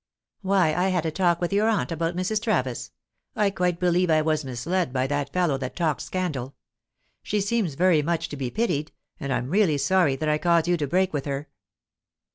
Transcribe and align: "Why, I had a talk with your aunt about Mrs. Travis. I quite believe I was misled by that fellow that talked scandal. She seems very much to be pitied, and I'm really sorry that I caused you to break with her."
"Why, 0.41 0.73
I 0.73 0.89
had 0.89 1.05
a 1.05 1.11
talk 1.11 1.39
with 1.39 1.53
your 1.53 1.69
aunt 1.69 1.91
about 1.91 2.15
Mrs. 2.15 2.41
Travis. 2.41 2.89
I 3.35 3.51
quite 3.51 3.79
believe 3.79 4.09
I 4.09 4.23
was 4.23 4.43
misled 4.43 4.91
by 4.91 5.05
that 5.05 5.31
fellow 5.31 5.59
that 5.59 5.75
talked 5.75 6.01
scandal. 6.01 6.55
She 7.21 7.39
seems 7.39 7.75
very 7.75 8.01
much 8.01 8.27
to 8.29 8.35
be 8.35 8.49
pitied, 8.49 8.91
and 9.19 9.31
I'm 9.31 9.51
really 9.51 9.77
sorry 9.77 10.15
that 10.15 10.27
I 10.27 10.39
caused 10.39 10.67
you 10.67 10.75
to 10.75 10.87
break 10.87 11.13
with 11.13 11.25
her." 11.25 11.49